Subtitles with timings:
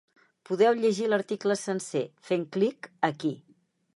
[0.49, 3.35] Podeu llegir l’article sencer, fent clic aquí.